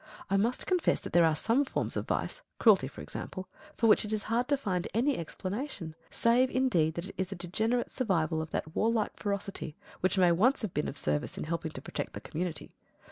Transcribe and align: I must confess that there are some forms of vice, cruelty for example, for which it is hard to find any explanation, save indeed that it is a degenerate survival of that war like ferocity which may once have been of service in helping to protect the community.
I 0.31 0.35
must 0.35 0.65
confess 0.65 0.99
that 1.01 1.13
there 1.13 1.25
are 1.25 1.35
some 1.35 1.63
forms 1.63 1.95
of 1.95 2.07
vice, 2.07 2.41
cruelty 2.57 2.87
for 2.87 3.01
example, 3.01 3.47
for 3.77 3.85
which 3.85 4.03
it 4.03 4.11
is 4.11 4.23
hard 4.23 4.47
to 4.47 4.57
find 4.57 4.87
any 4.95 5.15
explanation, 5.15 5.93
save 6.09 6.49
indeed 6.49 6.95
that 6.95 7.09
it 7.09 7.15
is 7.19 7.31
a 7.31 7.35
degenerate 7.35 7.91
survival 7.91 8.41
of 8.41 8.49
that 8.49 8.75
war 8.75 8.91
like 8.91 9.15
ferocity 9.15 9.75
which 9.99 10.17
may 10.17 10.31
once 10.31 10.63
have 10.63 10.73
been 10.73 10.87
of 10.87 10.97
service 10.97 11.37
in 11.37 11.43
helping 11.43 11.71
to 11.73 11.83
protect 11.83 12.13
the 12.13 12.19
community. 12.21 12.73